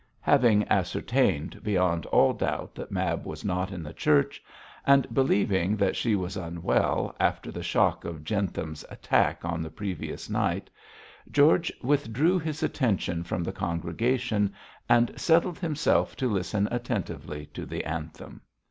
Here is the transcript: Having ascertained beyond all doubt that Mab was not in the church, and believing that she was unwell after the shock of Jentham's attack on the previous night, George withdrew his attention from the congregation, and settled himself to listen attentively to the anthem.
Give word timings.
Having 0.21 0.67
ascertained 0.67 1.61
beyond 1.61 2.07
all 2.07 2.33
doubt 2.33 2.73
that 2.73 2.89
Mab 2.91 3.23
was 3.23 3.45
not 3.45 3.71
in 3.71 3.83
the 3.83 3.93
church, 3.93 4.43
and 4.83 5.07
believing 5.13 5.75
that 5.77 5.95
she 5.95 6.15
was 6.15 6.35
unwell 6.35 7.15
after 7.19 7.51
the 7.51 7.61
shock 7.61 8.03
of 8.03 8.23
Jentham's 8.23 8.83
attack 8.89 9.45
on 9.45 9.61
the 9.61 9.69
previous 9.69 10.27
night, 10.27 10.71
George 11.29 11.71
withdrew 11.83 12.39
his 12.39 12.63
attention 12.63 13.23
from 13.23 13.43
the 13.43 13.51
congregation, 13.53 14.51
and 14.89 15.13
settled 15.21 15.59
himself 15.59 16.15
to 16.15 16.27
listen 16.27 16.67
attentively 16.71 17.45
to 17.53 17.67
the 17.67 17.85
anthem. 17.85 18.41